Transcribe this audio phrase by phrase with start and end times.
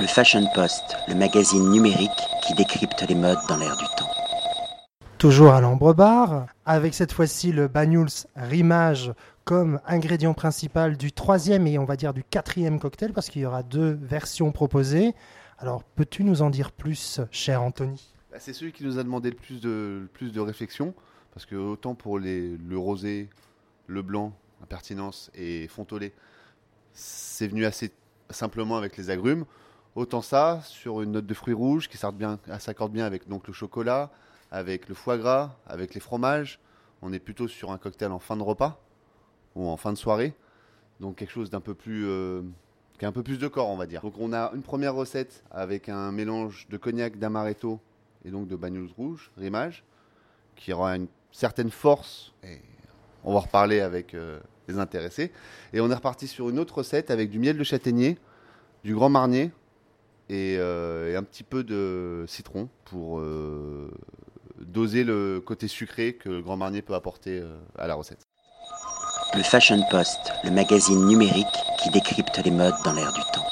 [0.00, 2.10] Le Fashion Post, le magazine numérique
[2.46, 4.08] qui décrypte les modes dans l'air du temps.
[5.18, 8.06] Toujours à l'Ambre Bar, avec cette fois-ci le Banyuls
[8.36, 9.12] Rimage
[9.44, 13.46] comme ingrédient principal du troisième et on va dire du quatrième cocktail parce qu'il y
[13.46, 15.14] aura deux versions proposées.
[15.58, 18.14] Alors peux-tu nous en dire plus, cher Anthony?
[18.30, 20.94] Bah, C'est celui qui nous a demandé le plus de, le plus de réflexion
[21.34, 23.28] parce que autant pour les, le rosé,
[23.88, 26.12] le blanc, impertinence et fontolé,
[26.92, 27.90] c'est venu assez
[28.30, 29.44] simplement avec les agrumes.
[29.94, 34.10] Autant ça, sur une note de fruits rouges qui s'accorde bien, avec donc, le chocolat,
[34.50, 36.60] avec le foie gras, avec les fromages.
[37.02, 38.80] On est plutôt sur un cocktail en fin de repas
[39.54, 40.34] ou en fin de soirée.
[41.00, 42.06] Donc quelque chose d'un peu plus...
[42.06, 42.42] euh,
[42.98, 44.02] qui a un peu plus de corps, on va dire.
[44.02, 47.80] Donc on a une première recette avec un mélange de cognac, d'amaretto
[48.24, 49.84] et donc de bagnoles rouge, rimage,
[50.56, 52.32] qui aura une certaine force.
[52.42, 52.60] Et
[53.22, 55.32] on va reparler avec euh, les intéressés.
[55.72, 58.18] Et on est reparti sur une autre recette avec du miel de châtaignier,
[58.82, 59.52] du grand marnier
[60.28, 63.90] et, euh, et un petit peu de citron pour euh,
[64.60, 68.26] doser le côté sucré que le grand marnier peut apporter euh, à la recette.
[69.34, 71.46] Le Fashion Post, le magazine numérique
[71.82, 73.47] qui décrypte les modes dans l'air du temps.